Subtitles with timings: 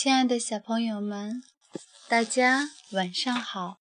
[0.00, 1.42] 亲爱的小朋友们，
[2.08, 3.80] 大家晚上好！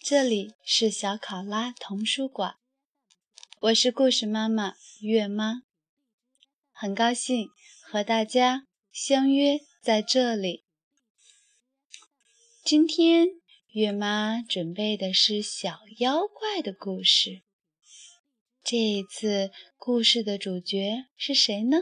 [0.00, 2.56] 这里是小考拉童书馆，
[3.60, 5.60] 我是故事妈妈月妈，
[6.72, 7.50] 很高兴
[7.82, 10.64] 和大家相约在这里。
[12.64, 13.28] 今天
[13.72, 17.42] 月妈准备的是小妖怪的故事。
[18.64, 21.76] 这一次故事的主角是谁呢？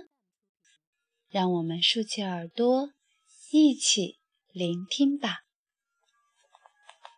[1.29, 2.98] 让我们竖起耳朵。
[3.51, 4.19] 一起
[4.53, 5.39] 聆听吧，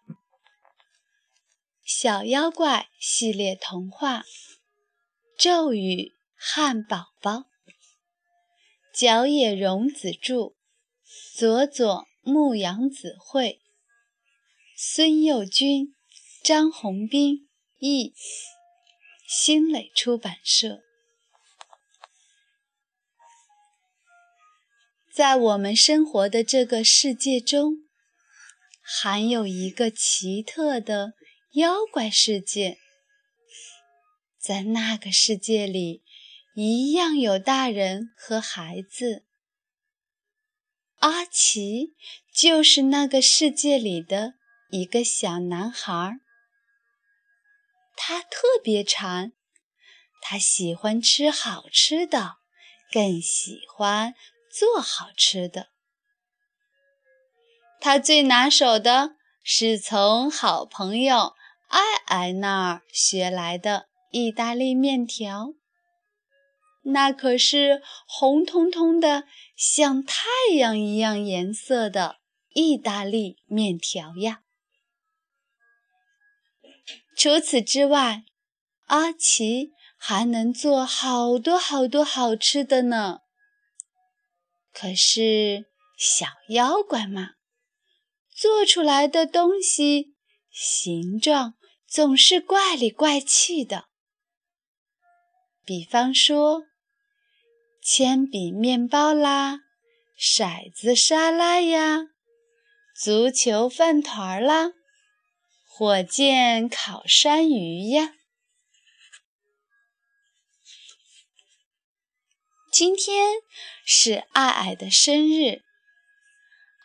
[1.85, 4.21] 《小妖怪系列童话》
[5.37, 7.33] 《咒语汉堡包》，
[8.95, 10.55] 角野荣子著，
[11.35, 13.61] 佐佐木阳子绘，
[14.77, 15.97] 孙幼军、
[16.45, 18.15] 张宏斌译，
[19.27, 20.81] 新蕾出版社。
[25.21, 27.75] 在我们生活的这个世界中，
[28.81, 31.13] 还有一个奇特的
[31.53, 32.79] 妖怪世界。
[34.39, 36.03] 在那个世界里，
[36.55, 39.27] 一样有大人和孩子。
[41.01, 41.93] 阿奇
[42.35, 44.37] 就是那个世界里的
[44.71, 46.15] 一个小男孩。
[47.95, 49.35] 他特别馋，
[50.23, 52.39] 他喜欢吃好吃的，
[52.91, 54.15] 更喜欢。
[54.51, 55.69] 做好吃的，
[57.81, 61.35] 他最拿手的是从好朋友
[61.69, 65.55] 艾艾那儿学来的意大利面条。
[66.83, 70.25] 那可是红彤彤的，像太
[70.57, 72.17] 阳一样颜色的
[72.53, 74.43] 意大利面条呀！
[77.15, 78.25] 除此之外，
[78.87, 83.21] 阿奇还能做好多好多好吃的呢。
[84.73, 85.67] 可是
[85.99, 87.31] 小妖怪嘛，
[88.35, 90.15] 做出来的东西
[90.51, 91.55] 形状
[91.87, 93.87] 总是怪里怪气的。
[95.65, 96.65] 比方说，
[97.83, 99.61] 铅笔面包啦，
[100.19, 102.07] 骰子沙拉呀，
[102.95, 104.73] 足球饭团啦，
[105.67, 108.15] 火箭烤山芋呀。
[112.71, 113.33] 今天
[113.85, 115.63] 是爱爱的生日，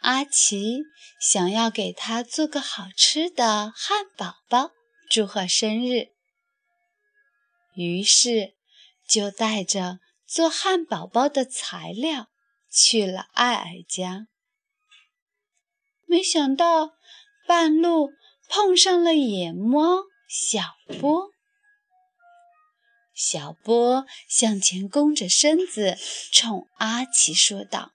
[0.01, 0.79] 阿奇
[1.21, 4.71] 想要给他做个好吃的汉堡包，
[5.11, 6.07] 祝贺生日。
[7.75, 8.55] 于是
[9.07, 12.29] 就带着做汉堡包的材料
[12.71, 14.27] 去了爱爱家。
[16.07, 16.93] 没想到
[17.47, 18.09] 半路
[18.49, 20.61] 碰上了野猫小
[20.99, 21.34] 波。
[23.15, 25.97] 小波向前弓着身子，
[26.33, 27.93] 冲阿奇说道：“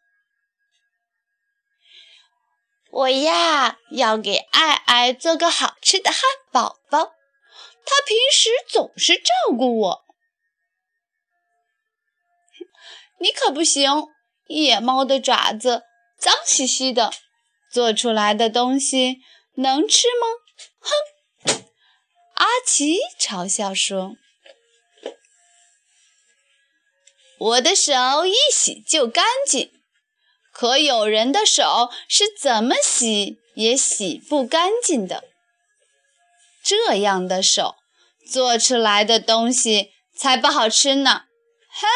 [2.91, 7.13] 我呀，要给爱爱做个好吃的汉堡包。
[7.85, 10.05] 他平时总是照顾我，
[13.19, 14.09] 你可不行。
[14.47, 15.85] 野猫的爪子
[16.19, 17.13] 脏兮兮的，
[17.71, 19.19] 做出来的东西
[19.57, 20.27] 能吃吗？”
[20.81, 21.65] 哼！
[22.35, 24.17] 阿奇嘲笑说。
[27.41, 29.73] 我的手一洗就干净，
[30.53, 35.25] 可有人的手是怎么洗也洗不干净的。
[36.63, 37.77] 这样的手
[38.31, 41.25] 做出来的东西才不好吃呢！
[41.71, 41.89] 哼！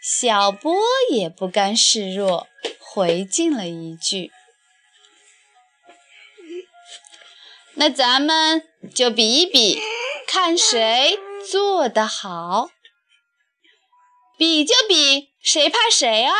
[0.00, 0.72] 小波
[1.10, 2.46] 也不甘示弱，
[2.78, 4.30] 回敬了一句
[7.74, 8.62] ：“那咱们
[8.94, 9.82] 就比一比，
[10.28, 11.18] 看谁
[11.50, 12.70] 做得好。”
[14.38, 16.32] 比就比，谁怕谁啊？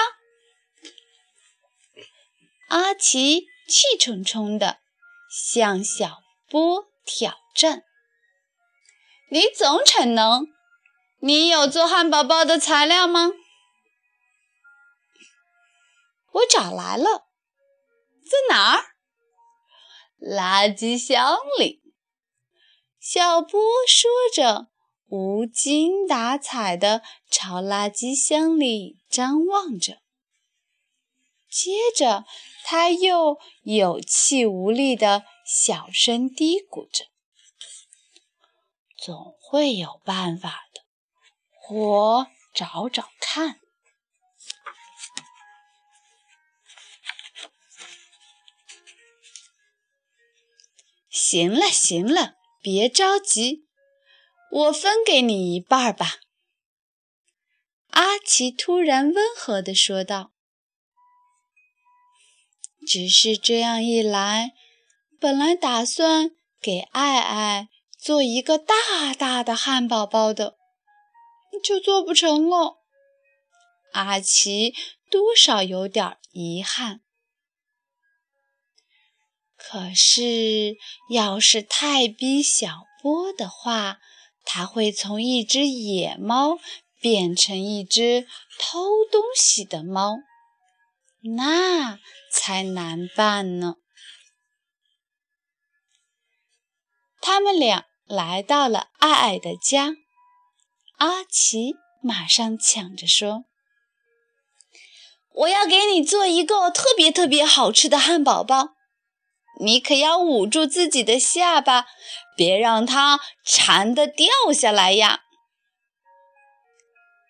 [2.69, 4.79] 阿奇气冲冲地
[5.29, 7.83] 向小波挑战
[9.33, 10.47] ：“你总逞能，
[11.21, 13.33] 你有做汉堡包的材料吗？”
[16.31, 17.27] 我找来了，
[18.23, 18.85] 在哪儿？
[20.21, 21.83] 垃圾箱里。
[23.01, 24.69] 小波说着。
[25.09, 30.03] 无精打采地朝垃圾箱里张望着，
[31.49, 32.27] 接着
[32.63, 37.07] 他又有气无力地小声嘀咕着
[38.99, 40.83] ：“总会有办法的，
[41.71, 43.59] 我找找看。”
[51.09, 53.68] 行了，行了，别着急。
[54.51, 56.21] 我分给你一半吧。”
[57.91, 60.33] 阿奇突然温和地说道。
[62.87, 64.53] 只是这样一来，
[65.21, 66.31] 本来打算
[66.61, 67.69] 给爱爱
[67.99, 70.57] 做一个大大的汉堡包的，
[71.63, 72.79] 就做不成了。
[73.93, 74.75] 阿奇
[75.11, 77.01] 多少有点遗憾。
[79.57, 80.77] 可是，
[81.11, 83.99] 要是太逼小波的话，
[84.51, 86.59] 他会从一只野猫
[87.03, 88.27] 变成一只
[88.59, 90.17] 偷东西的猫，
[91.37, 91.99] 那
[92.33, 93.75] 才难办呢。
[97.21, 99.97] 他们俩来到了爱爱的家，
[100.97, 103.45] 阿奇马上抢着说
[105.31, 108.71] ：“我要给你做一个特别特别好吃的汉堡包。”
[109.61, 111.87] 你可要捂住自己的下巴，
[112.39, 115.23] 别让它馋得掉下来呀！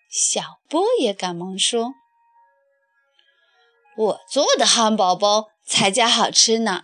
[0.07, 1.95] 小波也赶忙说
[3.97, 6.83] ：“我做的汉堡包才叫好吃呢，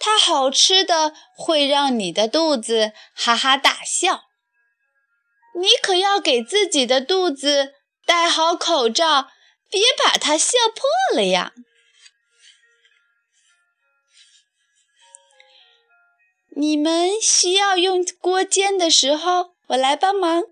[0.00, 4.22] 它好吃的会让你的肚子哈哈大笑。
[5.60, 7.74] 你可要给自己的肚子
[8.04, 9.28] 戴好口罩，
[9.70, 11.52] 别把它笑破了呀！”
[16.60, 20.42] 你们需要用锅煎的时候，我来帮忙。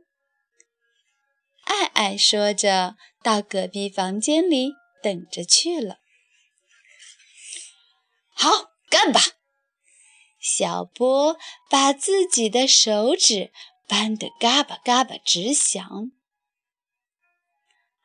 [1.65, 4.71] 爱爱说着，到隔壁房间里
[5.03, 5.99] 等着去了。
[8.33, 9.21] 好，干吧！
[10.39, 11.37] 小波
[11.69, 13.51] 把自己的手指
[13.89, 16.13] 扳得嘎巴嘎巴直响。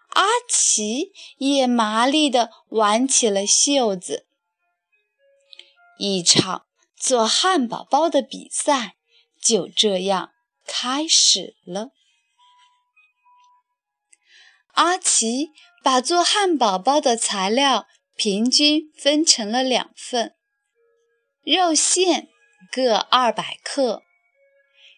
[0.09, 4.25] 阿奇也麻利地挽起了袖子。
[6.00, 6.65] 一场。
[7.01, 8.95] 做汉堡包的比赛
[9.42, 10.31] 就这样
[10.68, 11.89] 开始了。
[14.74, 15.50] 阿奇
[15.83, 20.36] 把做汉堡包的材料平均分成了两份：
[21.42, 22.30] 肉馅
[22.71, 24.03] 各二百克，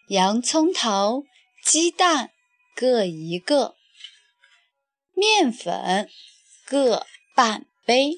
[0.09, 1.23] 洋葱头、
[1.63, 2.31] 鸡蛋
[2.75, 3.77] 各一个，
[5.13, 6.09] 面粉
[6.65, 8.17] 各半杯。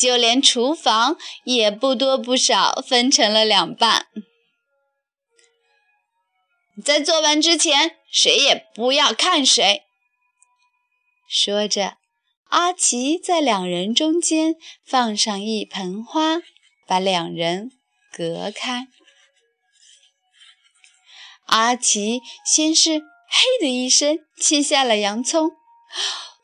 [0.00, 4.06] 就连厨房也不多不少，分成了两半。
[6.82, 9.82] 在做完之前，谁也不要看谁。
[11.28, 11.98] 说着，
[12.48, 16.38] 阿奇在两人中间放上一盆花，
[16.86, 17.70] 把两人
[18.10, 18.88] 隔开。
[21.44, 25.50] 阿奇先是“嘿”的一声切下了洋葱。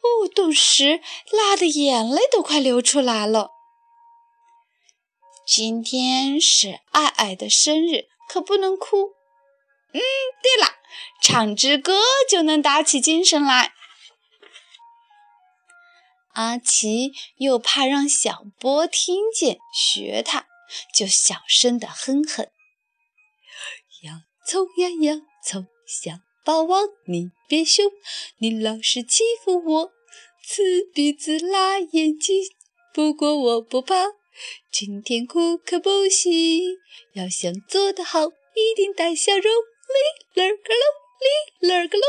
[0.06, 1.00] 哦，顿时
[1.32, 3.50] 辣的眼泪都快流出来了。
[5.46, 9.12] 今天是爱爱的生日，可不能哭。
[9.92, 10.00] 嗯，
[10.42, 10.74] 对了，
[11.22, 13.72] 唱支歌就能打起精神来。
[16.34, 20.46] 阿奇又怕让小波听见学他，
[20.94, 22.48] 就小声的哼哼
[24.02, 27.90] ：“洋葱呀洋葱，小霸王你别凶，
[28.38, 29.92] 你老是欺负我。”
[30.48, 30.62] 刺
[30.94, 32.40] 鼻子辣眼睛，
[32.94, 34.12] 不过我不怕。
[34.70, 36.76] 今天哭可不行，
[37.14, 39.42] 要想做得好，一定带笑容。
[40.34, 40.84] 哩儿个喽，
[41.58, 42.04] 哩儿个喽。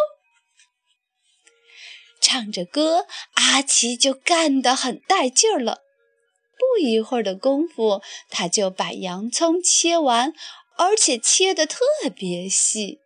[2.21, 5.81] 唱着歌，阿奇就干得很带劲儿了。
[6.59, 10.31] 不一会儿的功夫，他就把洋葱切完，
[10.77, 11.79] 而且切得特
[12.15, 12.99] 别细。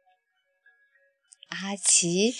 [1.47, 2.35] 阿奇。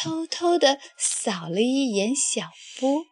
[0.00, 3.04] 偷偷地扫了一眼小波，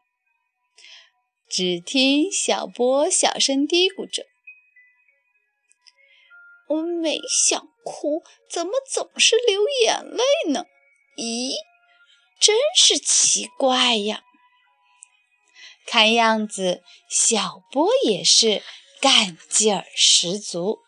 [1.49, 4.25] 只听小波小声嘀咕着
[6.71, 10.67] ：“我没想哭，怎么总是流眼泪呢？
[11.17, 11.57] 咦，
[12.41, 14.23] 真是奇怪呀！”
[15.85, 18.63] 看样子，小波也是
[19.01, 20.79] 干劲儿十足。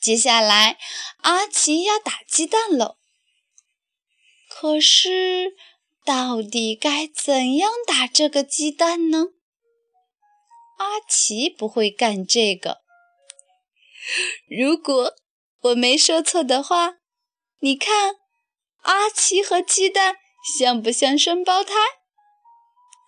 [0.00, 0.78] 接下来，
[1.18, 2.96] 阿奇要打鸡蛋喽。
[4.64, 5.54] 可是，
[6.06, 9.26] 到底该怎样打这个鸡蛋呢？
[10.78, 12.78] 阿奇不会干这个。
[14.48, 15.16] 如果
[15.64, 16.94] 我没说错的话，
[17.58, 18.14] 你看，
[18.84, 20.16] 阿奇和鸡蛋
[20.58, 21.74] 像不像双胞胎？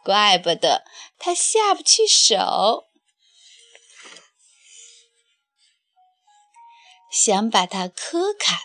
[0.04, 0.84] 怪不得
[1.16, 2.84] 他下不去手，
[7.10, 8.58] 想把它磕开，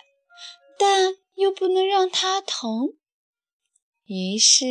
[0.77, 1.21] 但。
[1.41, 2.93] 又不能让它疼，
[4.05, 4.65] 于是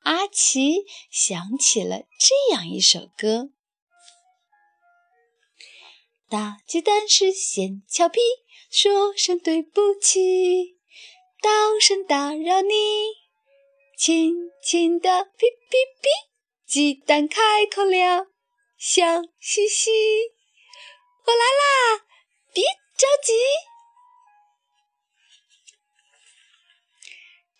[0.00, 3.50] 阿奇想起了这样一首歌：
[6.28, 8.18] 打鸡蛋时先俏皮，
[8.68, 10.76] 说声对不起，
[11.40, 12.74] 道声打扰你，
[13.96, 16.08] 轻轻的哔哔哔，
[16.66, 18.26] 鸡蛋开口了，
[18.76, 19.92] 笑嘻嘻。
[21.24, 22.04] 我来啦，
[22.52, 23.32] 别着急。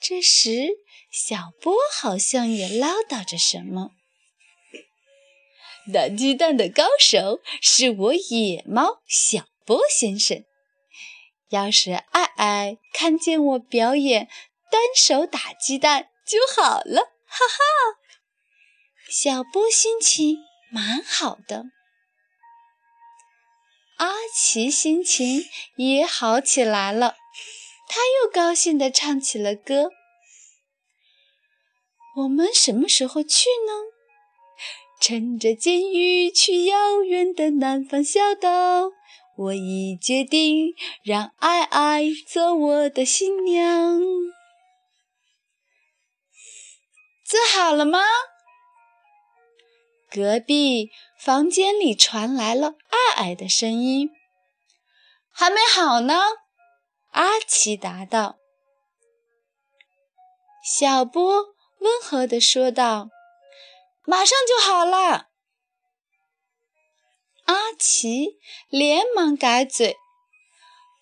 [0.03, 0.79] 这时，
[1.13, 3.91] 小波好像也唠叨着什么。
[5.93, 10.45] 打鸡蛋的高手是我野猫小波先生。
[11.51, 14.29] 要是爱爱看见我表演
[14.71, 17.63] 单手打鸡蛋就好了，哈哈！
[19.09, 20.39] 小波心情
[20.71, 21.67] 蛮好的，
[23.99, 25.45] 阿奇心情
[25.77, 27.17] 也好起来了，
[27.95, 29.91] 他又高兴地唱起了歌。
[32.17, 33.73] 我们什么时候去呢？
[34.99, 38.93] 乘着金鱼去遥远的南方小岛。
[39.37, 44.01] 我已决定让爱爱做我的新娘。
[47.27, 48.01] 做好了吗？
[50.11, 54.09] 隔壁房间里传来了爱爱的声音。
[55.31, 56.42] 还没好呢。
[57.13, 58.39] 阿奇答道。
[60.65, 61.23] 小波
[61.79, 63.11] 温和地说道
[64.05, 65.29] ：“马上就好了。”
[67.45, 68.39] 阿奇
[68.69, 69.97] 连忙改嘴：“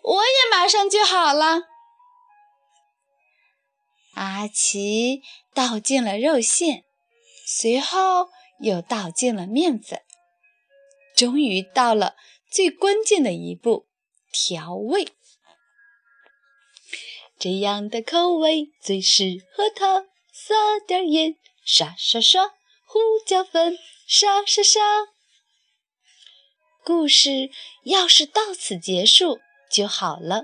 [0.03, 1.69] 我也马上就好了。”
[4.15, 5.21] 阿奇
[5.53, 6.83] 倒进了肉馅，
[7.45, 10.01] 随后又倒进了面粉，
[11.15, 12.17] 终于到了
[12.49, 13.87] 最关键的一步——
[14.33, 15.13] 调味。
[17.41, 20.53] 这样的口味最适合它，撒
[20.85, 22.49] 点盐，刷刷刷；
[22.85, 24.79] 胡椒粉，刷刷刷。
[26.83, 27.49] 故事
[27.83, 29.39] 要是到此结束
[29.71, 30.43] 就好了。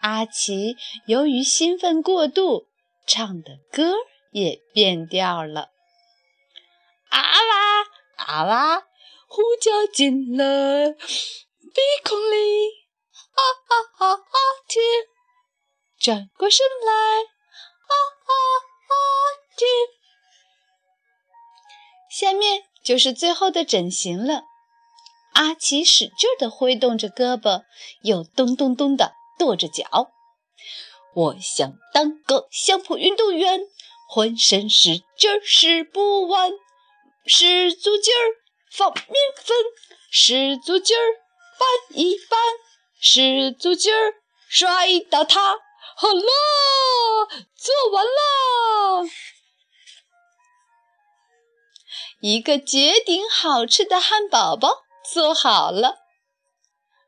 [0.00, 2.66] 阿奇由于兴奋过度，
[3.06, 3.92] 唱的歌
[4.32, 5.68] 也变调了。
[7.10, 8.86] 啊哇啊哇，
[9.28, 12.68] 胡椒进了鼻孔里，
[13.34, 14.36] 啊啊啊啊
[14.66, 14.82] 甜！
[16.04, 17.94] 转过身来，啊
[18.26, 18.32] 啊
[18.90, 18.94] 啊
[19.56, 19.66] 甜！
[22.10, 24.42] 下面就是最后的整形了。
[25.32, 27.62] 阿奇使劲地挥动着胳膊，
[28.02, 30.10] 又咚咚咚地跺着脚。
[31.14, 33.62] 我想当个相扑运动员，
[34.06, 36.52] 浑身使劲使不完，
[37.24, 39.06] 使足劲儿放面
[39.36, 39.56] 粉，
[40.10, 41.00] 使足劲儿
[41.58, 42.38] 拌一拌，
[43.00, 44.16] 使足劲儿
[44.50, 45.60] 摔倒它。
[45.96, 49.08] 好了，做完了，
[52.20, 54.84] 一个绝顶好吃的汉堡包。
[55.06, 55.98] 做好了，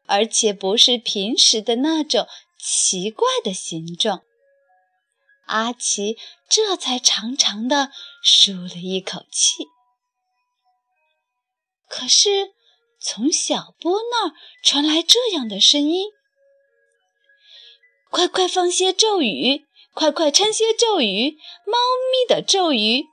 [0.05, 2.29] 而且不是平时的那种
[2.59, 4.23] 奇怪的形状。
[5.47, 7.91] 阿奇这才长长的
[8.23, 9.65] 舒了一口气。
[11.89, 12.53] 可是，
[13.01, 16.11] 从小波那儿传来这样的声音
[18.11, 21.37] ：“快快放些咒语，快快唱些咒语，
[21.67, 21.77] 猫
[22.11, 23.09] 咪的咒语，喵，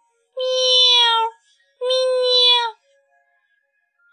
[1.80, 1.88] 喵。”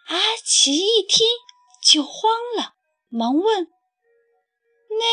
[0.08, 1.26] 阿奇一听
[1.84, 2.74] 就慌了，
[3.08, 3.68] 忙问
[4.90, 5.04] ：“那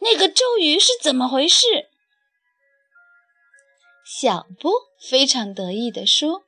[0.00, 1.90] 那个咒语是怎么回事？”
[4.04, 4.72] 小波
[5.08, 6.46] 非常得意地说：“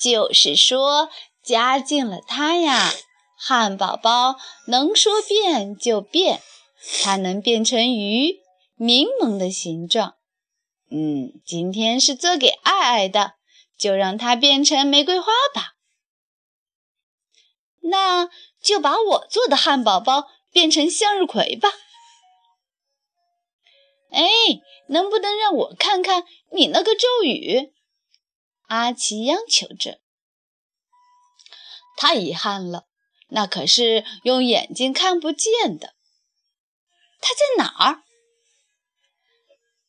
[0.00, 1.10] 就是说，
[1.44, 2.92] 加进了它呀，
[3.36, 4.36] 汉堡包
[4.66, 6.42] 能说变就变，
[7.02, 8.40] 它能变成鱼，
[8.76, 10.16] 柠檬的形状。
[10.90, 13.34] 嗯，今天是做给爱爱的，
[13.78, 15.74] 就让它变成玫瑰花吧。”
[17.84, 18.28] 那
[18.62, 21.68] 就把我做的汉堡包变成向日葵吧。
[24.10, 24.28] 哎，
[24.88, 27.72] 能不能让我看看你那个咒语？
[28.68, 30.00] 阿奇央求着。
[31.96, 32.86] 太遗憾了，
[33.28, 35.94] 那可是用眼睛看不见的。
[37.22, 38.02] 它在哪儿？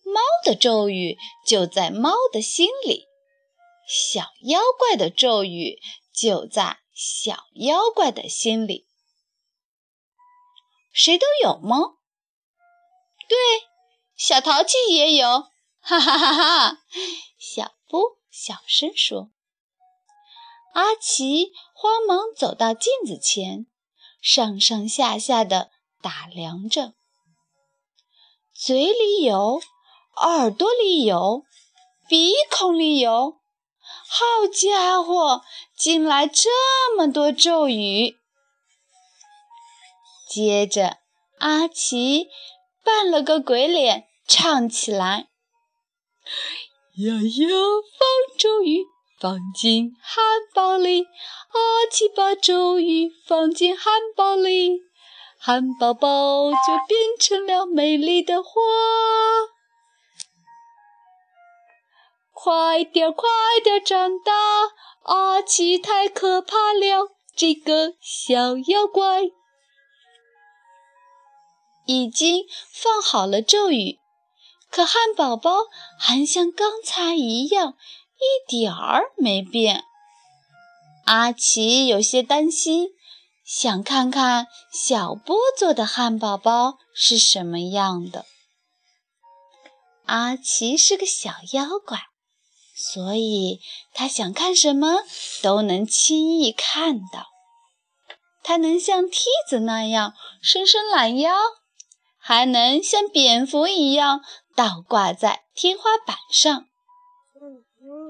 [0.05, 3.07] 猫的咒语就在猫的心里，
[3.85, 5.81] 小妖怪的咒语
[6.13, 6.79] 就在。
[6.95, 8.87] 小妖怪的心里，
[10.93, 11.95] 谁都有吗？
[13.27, 13.35] 对，
[14.15, 15.27] 小淘气也有，
[15.79, 16.77] 哈哈哈哈！
[17.39, 19.31] 小夫小声说。
[20.75, 23.65] 阿奇慌忙走到镜子前，
[24.21, 26.93] 上上下下的打量着，
[28.65, 29.59] 嘴里有，
[30.21, 31.43] 耳朵里有，
[32.07, 33.41] 鼻孔里有。
[34.07, 35.41] 好家伙，
[35.75, 36.49] 进来这
[36.95, 38.15] 么多咒语！
[40.29, 40.99] 接着，
[41.39, 42.29] 阿奇
[42.85, 45.27] 扮了个鬼脸，唱起来
[46.95, 48.85] ：“悠悠放咒语
[49.19, 54.79] 放进汉堡里，阿奇把咒语放进汉堡里，
[55.45, 56.57] 汉堡包就
[56.87, 58.61] 变成了美丽的花。
[62.31, 63.27] 快点，快
[63.61, 64.31] 点长大！
[65.01, 69.23] 阿奇太可怕了，这个小妖怪。
[71.87, 73.99] 已经放好了咒语，
[74.71, 75.65] 可汉堡包
[75.99, 77.73] 还像刚才一样，
[78.15, 79.83] 一点儿没变。
[81.05, 82.91] 阿奇有些担心，
[83.43, 88.25] 想看看小波做的汉堡包是什么样的。
[90.05, 91.99] 阿奇是个小妖怪，
[92.75, 93.59] 所以
[93.93, 95.03] 他想看什么
[95.41, 97.27] 都能轻易看到。
[98.41, 101.33] 他能像梯子那样伸伸懒腰。
[102.25, 104.21] 还能像蝙蝠一样
[104.55, 106.67] 倒挂在天花板上，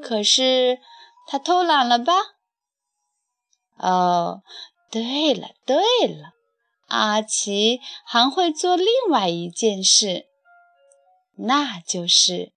[0.04, 0.78] 可是
[1.26, 2.14] 他偷懒了吧？
[3.78, 4.44] 哦，
[4.94, 6.34] 对了对了，
[6.86, 10.28] 阿奇还会做另外一件事，
[11.36, 12.52] 那就是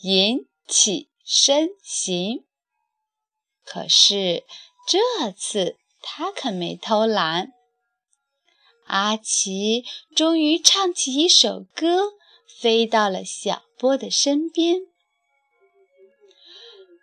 [0.00, 2.44] 引起身形。
[3.64, 4.42] 可是
[4.88, 7.52] 这次他可没偷懒。
[8.86, 9.84] 阿奇
[10.16, 12.14] 终于唱起一首歌，
[12.60, 14.80] 飞到了小波的身边，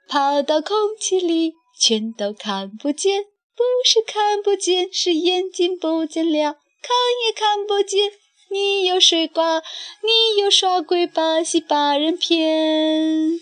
[0.06, 6.92] 跑到空气里，全都看不见，不是看不见，是眼睛不见了，看
[7.26, 8.12] 也看不见。
[8.52, 9.64] 你有水瓜，
[10.04, 13.40] 你有耍鬼把戏把人骗。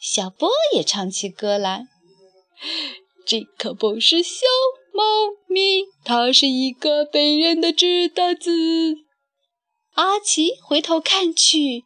[0.00, 1.86] 小波也唱起歌来，
[3.24, 4.46] 这可不是小。
[4.94, 5.02] 猫
[5.46, 8.50] 咪，它是一个被人的纸袋子。
[9.94, 11.84] 阿奇回头看去，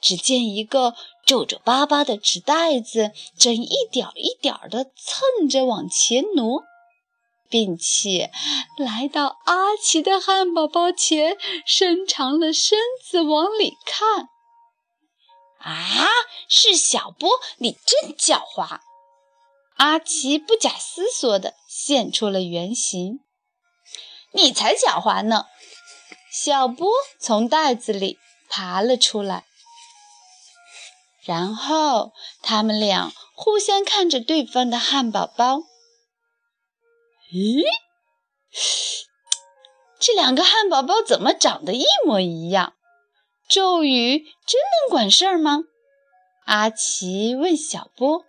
[0.00, 0.94] 只见一个
[1.26, 6.62] 皱皱巴巴的纸袋子正一点一点地蹭着往前挪，
[7.48, 8.30] 并且
[8.78, 14.28] 来到阿奇的汉堡包前，伸长了身子往里看。
[15.58, 16.08] 啊，
[16.48, 17.28] 是小波，
[17.58, 18.80] 你真狡猾！
[19.76, 23.20] 阿奇不假思索地现出了原形。
[24.32, 25.46] 你才狡猾呢！
[26.32, 29.44] 小波从袋子里爬了出来，
[31.24, 35.62] 然后他们俩互相看着对方的汉堡包。
[37.36, 37.62] 咦，
[40.00, 42.74] 这两个汉堡包怎么长得一模一样？
[43.46, 45.58] 咒语真能管事儿吗？
[46.46, 48.24] 阿奇问小波。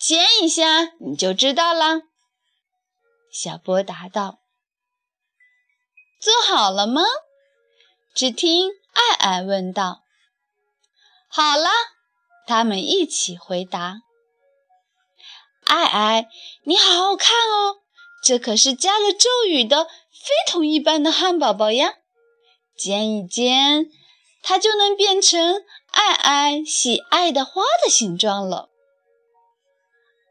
[0.00, 2.02] 煎一下你就知道了。”
[3.32, 4.38] 小波答道。
[6.22, 7.02] “做好了吗？”
[8.14, 10.02] 只听艾艾问道。
[11.28, 11.68] “好了。”
[12.46, 13.96] 他们一起回答。
[15.68, 16.28] “艾艾，
[16.64, 17.76] 你好好看哦，
[18.24, 21.94] 这可是加了咒语的非同一般的汉堡包呀！
[22.74, 23.90] 煎一煎，
[24.42, 28.70] 它就能变成艾艾喜爱的花的形状了。”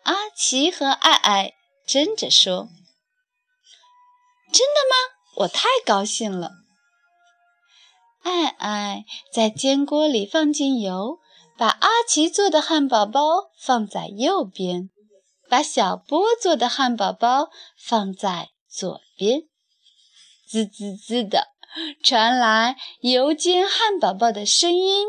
[0.04, 1.54] 阿奇和艾艾
[1.86, 2.70] 争着说
[4.52, 4.96] ：“真的吗？
[5.44, 6.52] 我太高兴了。”
[8.24, 11.20] 艾艾在煎锅里放进油，
[11.58, 14.90] 把阿奇做的汉堡包放在右边，
[15.50, 19.44] 把小波做的汉堡包放在左边。
[20.48, 21.48] 滋滋滋的
[22.04, 25.08] 传来油煎汉堡包的声音。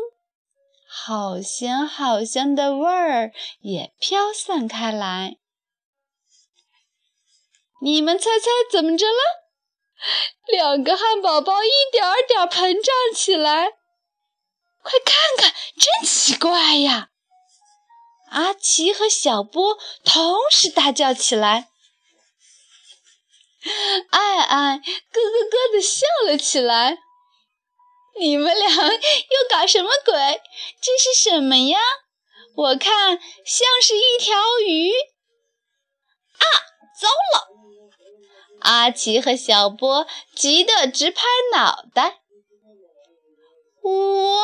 [0.87, 5.37] 好香好香的味儿也飘散开来。
[7.81, 9.39] 你们猜猜怎么着了？
[10.47, 13.67] 两个汉堡包一点点膨胀起来，
[14.81, 17.08] 快看看，真奇怪呀！
[18.29, 21.69] 阿奇和小波同时大叫起来，
[24.09, 26.97] 爱爱咯咯咯地笑了起来。
[28.19, 30.41] 你们俩又搞什么鬼？
[30.81, 31.79] 这是什么呀？
[32.55, 34.91] 我看像是一条鱼。
[34.91, 36.45] 啊，
[36.99, 37.47] 糟了！
[38.61, 42.19] 阿奇和小波急得直拍脑袋。
[43.81, 44.41] 我，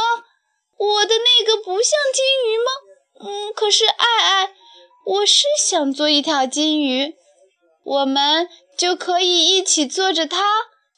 [0.77, 2.71] 我的那个不像金鱼吗？
[3.19, 4.53] 嗯，可是爱爱，
[5.05, 7.15] 我是想做一条金鱼，
[7.83, 10.43] 我们就可以一起坐着它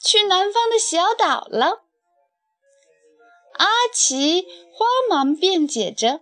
[0.04, 1.84] 去南方的小岛了。
[3.54, 6.22] 阿奇慌忙辩解着，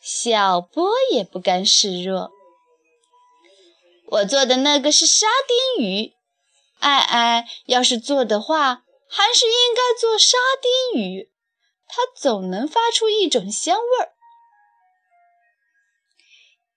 [0.00, 2.30] 小波也不甘示弱。
[4.10, 5.26] 我做的那个是沙
[5.76, 6.12] 丁鱼，
[6.78, 10.38] 爱爱要是做的话，还是应该做沙
[10.92, 11.30] 丁鱼。
[11.88, 14.11] 它总能发出一种香味儿。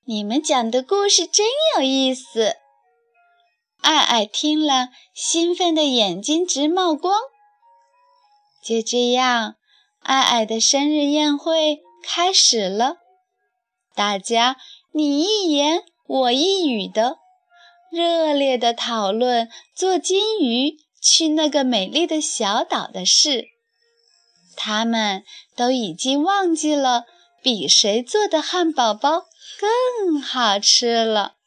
[0.08, 2.58] 你们讲的故事真有意思。
[3.82, 7.20] 爱爱听了，兴奋的眼睛直冒光。
[8.64, 9.56] 就这样，
[10.02, 12.98] 爱爱的生日宴会开始了。
[13.96, 14.58] 大家
[14.92, 17.18] 你一言我一语的，
[17.90, 23.46] 热烈的讨论做金鱼去那个美丽的小岛的事。
[24.56, 25.24] 他们
[25.56, 27.06] 都已经忘记了
[27.42, 29.26] 比谁做的汉堡包。
[29.60, 31.38] 更好吃了，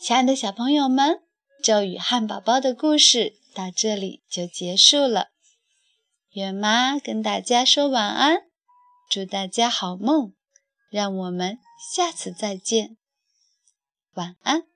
[0.00, 1.22] 亲爱的小朋友们，
[1.62, 5.30] 咒语汉堡包的故事到这里就结束了。
[6.30, 8.42] 月妈跟大家说晚安，
[9.08, 10.34] 祝大家好梦，
[10.90, 11.58] 让我们
[11.92, 12.98] 下次再见，
[14.12, 14.66] 晚安。